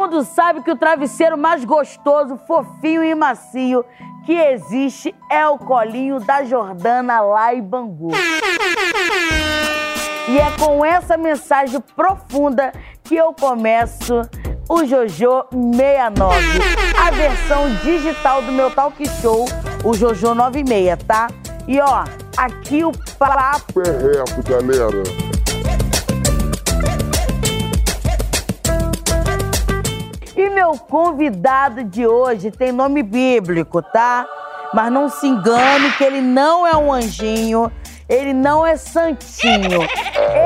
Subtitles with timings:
[0.00, 3.84] mundo sabe que o travesseiro mais gostoso, fofinho e macio
[4.24, 8.08] que existe é o colinho da Jordana lá em Bangu.
[10.26, 12.72] E é com essa mensagem profunda
[13.04, 14.22] que eu começo
[14.70, 16.36] o Jojo 69,
[16.96, 19.44] a versão digital do meu talk show,
[19.84, 21.26] o Jojo 96, tá?
[21.68, 22.04] E ó,
[22.38, 25.29] aqui o papo é reto, galera.
[30.70, 34.24] Meu convidado de hoje tem nome bíblico, tá?
[34.72, 37.72] Mas não se engane que ele não é um anjinho,
[38.08, 39.80] ele não é santinho.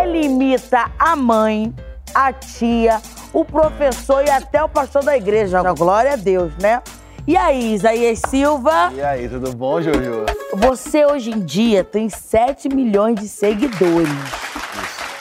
[0.00, 1.74] Ele imita a mãe,
[2.14, 3.00] a tia,
[3.32, 5.60] o professor e até o pastor da igreja.
[5.72, 6.80] Glória a Deus, né?
[7.26, 8.92] E aí, Isaías Silva?
[8.94, 10.26] E aí, tudo bom, Jojo?
[10.54, 14.08] Você hoje em dia tem 7 milhões de seguidores.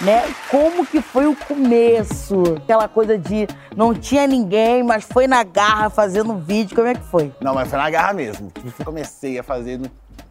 [0.03, 0.23] Né?
[0.49, 2.55] Como que foi o começo?
[2.57, 6.75] Aquela coisa de não tinha ninguém, mas foi na garra fazendo vídeo.
[6.75, 7.31] Como é que foi?
[7.39, 8.51] Não, mas foi na garra mesmo.
[8.83, 9.79] Comecei a fazer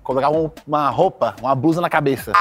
[0.03, 0.31] colocar
[0.67, 2.33] uma roupa, uma blusa na cabeça.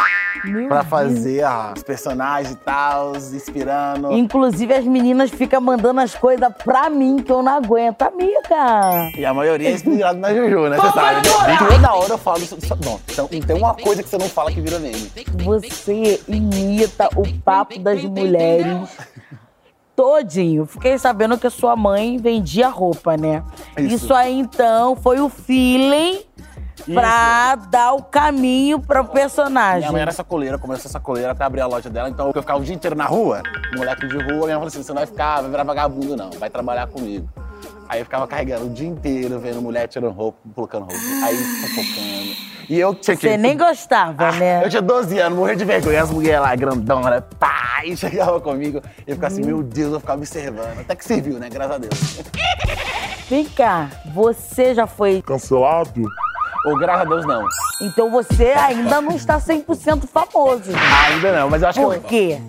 [0.43, 0.88] Deus.
[0.88, 4.11] fazer ah, os personagens e tal, inspirando.
[4.13, 8.02] Inclusive, as meninas ficam mandando as coisas pra mim que eu não aguento.
[8.03, 9.11] Amiga!
[9.17, 10.77] E a maioria é inspirada na Jojo, né?
[10.77, 11.27] Você sabe.
[11.47, 11.57] né?
[11.57, 12.57] Toda hora eu falo isso.
[12.85, 15.11] Não, então, tem uma coisa que você não fala que vira meme.
[15.43, 18.89] Você imita o papo das mulheres
[19.99, 20.65] todinho.
[20.65, 23.43] Fiquei sabendo que a sua mãe vendia roupa, né?
[23.77, 24.13] Isso, Isso.
[24.13, 26.21] aí, então, foi o feeling
[26.93, 29.81] pra dar o caminho pro personagem.
[29.81, 32.63] Minha mãe era sacoleira, começou sacoleira até abrir a loja dela, então eu ficava o
[32.63, 33.41] dia inteiro na rua,
[33.75, 36.29] moleque de rua, minha mãe falou assim: você não vai ficar, vai virar vagabundo, não,
[36.31, 37.27] vai trabalhar comigo.
[37.89, 40.99] Aí eu ficava carregando o dia inteiro, vendo mulher tirando roupa, colocando roupa.
[41.23, 42.49] Aí fofocando.
[42.69, 43.27] E eu tinha que.
[43.27, 44.63] Você nem gostava, né?
[44.63, 46.03] Eu tinha 12 anos, morria de vergonha.
[46.03, 48.79] As mulheres lá, grandona, pá, e chegava comigo.
[49.07, 50.79] E eu ficava assim, meu Deus, eu ficava observando.
[50.79, 51.49] Até que serviu, né?
[51.49, 52.21] Graças a Deus.
[53.27, 55.23] Vem cá, você já foi.
[55.23, 56.07] Cancelado?
[56.65, 57.43] Ou graças a Deus, não.
[57.81, 60.71] Então você ainda não está 100% famoso.
[61.08, 62.08] Ainda não, mas eu acho Por que.
[62.08, 62.42] quê?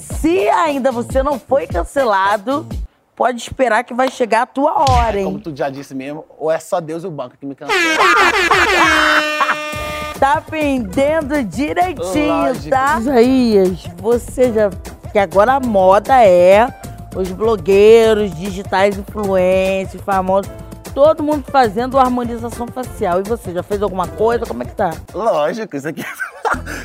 [0.00, 2.66] Se ainda você não foi cancelado,
[3.14, 5.40] pode esperar que vai chegar a tua hora, Como hein?
[5.44, 7.78] tu já disse mesmo, ou é só Deus e o banco que me cancela.
[10.18, 12.68] Tá pendendo direitinho, Lógico.
[12.68, 12.98] tá?
[13.00, 14.68] Isaías, você já.
[15.12, 16.68] Que agora a moda é
[17.16, 20.50] os blogueiros, digitais influencers, famosos.
[20.94, 23.20] Todo mundo fazendo harmonização facial.
[23.20, 24.44] E você, já fez alguma coisa?
[24.44, 24.90] Como é que tá?
[25.14, 26.04] Lógico, isso aqui.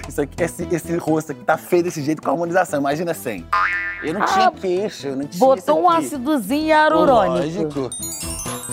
[0.08, 2.80] Isso aqui, esse, esse rosto aqui tá feio desse jeito com harmonização.
[2.80, 3.46] Imagina sem.
[4.04, 5.40] Eu não tinha queixo, eu não tinha.
[5.40, 7.40] Botou um ácidozinho hialurônico.
[7.40, 7.90] Lógico.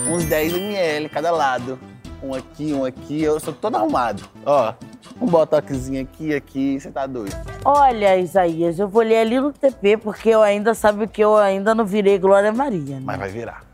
[0.07, 1.79] Uns 10 ml cada lado.
[2.21, 3.23] Um aqui, um aqui.
[3.23, 4.23] Eu sou todo arrumado.
[4.45, 4.73] Ó,
[5.19, 6.79] um botoxzinho aqui, aqui.
[6.79, 7.35] Você tá doido.
[7.65, 11.73] Olha, Isaías, eu vou ler ali no TP, porque eu ainda sabe que eu ainda
[11.73, 12.95] não virei Glória Maria.
[12.95, 13.01] Né?
[13.03, 13.72] Mas vai virar.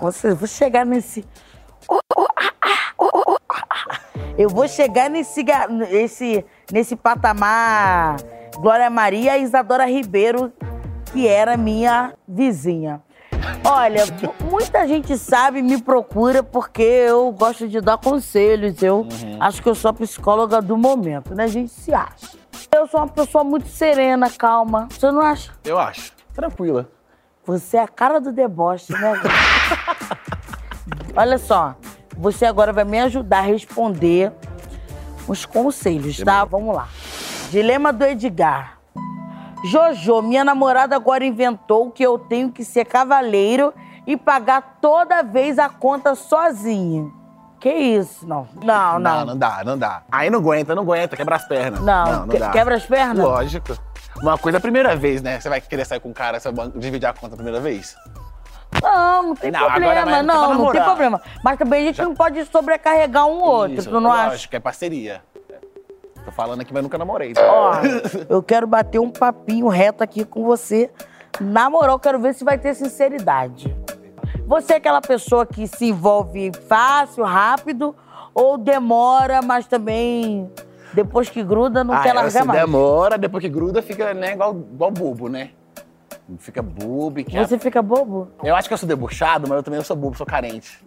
[0.00, 1.24] Você, vou chegar nesse.
[4.38, 5.44] Eu vou chegar nesse,
[5.90, 8.16] nesse, nesse patamar
[8.56, 10.52] Glória Maria e Isadora Ribeiro,
[11.12, 13.02] que era minha vizinha.
[13.64, 18.82] Olha, mu- muita gente sabe, me procura porque eu gosto de dar conselhos.
[18.82, 19.06] Eu
[19.38, 21.44] acho que eu sou a psicóloga do momento, né?
[21.44, 22.38] A gente se acha.
[22.74, 24.88] Eu sou uma pessoa muito serena, calma.
[24.90, 25.52] Você não acha?
[25.64, 26.12] Eu acho.
[26.34, 26.88] Tranquila.
[27.50, 29.12] Você é a cara do deboche, né?
[31.16, 31.74] Olha só,
[32.16, 34.32] você agora vai me ajudar a responder
[35.26, 36.44] os conselhos, tá?
[36.44, 36.86] Vamos lá.
[37.50, 38.78] Dilema do Edgar.
[39.64, 43.74] Jojo, minha namorada agora inventou que eu tenho que ser cavaleiro
[44.06, 47.10] e pagar toda vez a conta sozinha.
[47.58, 48.28] Que isso?
[48.28, 48.46] Não.
[48.64, 49.26] Não, Não, não.
[49.26, 50.02] não dá, não dá.
[50.12, 51.80] Aí não aguenta, não aguenta, quebra as pernas.
[51.80, 52.50] Não, não, não que- dá.
[52.50, 53.18] quebra as pernas?
[53.24, 53.76] Lógico.
[54.22, 55.40] Uma coisa é a primeira vez, né?
[55.40, 57.96] Você vai querer sair com um cara, você vai dividir a conta a primeira vez?
[58.82, 60.10] Não, não tem Não, agora problema.
[60.10, 61.20] vai- Não, não tem problema.
[61.42, 64.30] Mas também a gente não pode sobrecarregar um outro, Isso, tu não acha?
[64.30, 65.22] lógico, é parceria.
[66.24, 67.30] Tô falando aqui, mas nunca namorei.
[67.30, 67.42] então.
[67.44, 67.72] Ó,
[68.28, 70.90] eu quero bater um papinho reto aqui com você.
[71.40, 73.74] Na moral, quero ver se vai ter sinceridade.
[74.46, 77.96] Você é aquela pessoa que se envolve fácil, rápido,
[78.34, 80.50] ou demora, mas também
[80.92, 82.60] depois que gruda não Ah, quer largar mais?
[82.60, 85.50] demora, depois que gruda, fica né, igual, igual bobo, né?
[86.38, 87.46] Fica bobo e quer...
[87.46, 88.30] Você fica bobo?
[88.42, 90.84] Eu acho que eu sou debochado, mas eu também sou bobo, sou carente.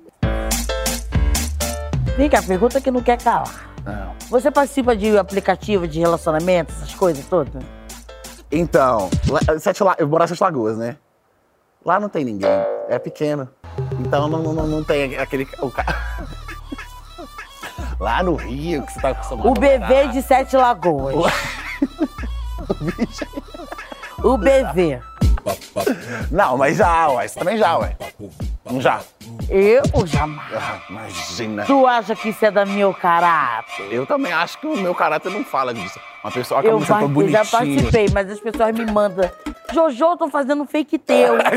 [2.15, 3.71] Vem cá, pergunta que não quer calar.
[3.83, 4.13] Não.
[4.29, 7.51] Você participa de aplicativo de relacionamento, essas coisas todas?
[8.51, 9.09] Então,
[9.59, 9.95] Sete La...
[9.97, 10.95] eu moro em Sete Lagoas, né?
[11.83, 12.49] Lá não tem ninguém,
[12.88, 13.49] é pequeno.
[13.99, 15.47] Então não, não, não tem aquele...
[15.59, 15.83] O ca...
[18.03, 20.11] Lá no Rio, que você tá acostumado O a bebê morar.
[20.11, 21.15] de Sete Lagoas.
[24.21, 25.00] O bebê.
[26.29, 27.25] Não, mas já, ué.
[27.29, 27.95] Você também já, ué.
[28.69, 29.00] Não já.
[29.47, 30.51] Eu jamais.
[30.53, 31.63] Ah, Imagina.
[31.63, 33.85] Tu acha que isso é da meu caráter?
[33.89, 35.97] Eu também acho que o meu caráter não fala disso.
[36.25, 39.31] Uma pessoa que Eu, você tão par- eu já participei, mas as pessoas me mandam.
[39.73, 41.35] Jojo, tô fazendo fake teu.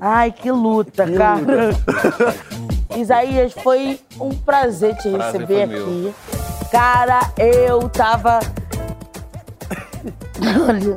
[0.00, 1.70] Ai, que luta, cara.
[3.00, 6.14] Isaías, foi um prazer te Prazer receber aqui.
[6.70, 8.40] Cara, eu tava.
[10.68, 10.96] Olha,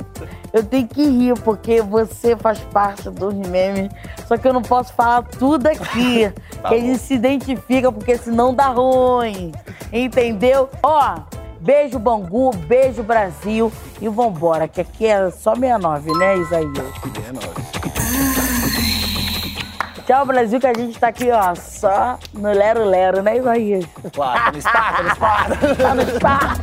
[0.53, 3.89] eu tenho que rir, porque você faz parte dos memes.
[4.27, 6.31] Só que eu não posso falar tudo aqui.
[6.61, 9.51] Tá que gente se identifica, porque senão dá ruim.
[9.91, 10.69] Entendeu?
[10.83, 11.15] Ó,
[11.59, 13.71] beijo Bangu, beijo Brasil.
[13.99, 16.77] E vambora, que aqui é só 69, né, Isaías?
[17.27, 17.80] É nóis.
[20.11, 23.85] Tchau, Brasil, que a gente tá aqui, ó, só no Lero Lero, né, Isaías?
[24.11, 25.75] Claro, tá no spa, tá no spa.
[25.77, 26.60] Tá no spa.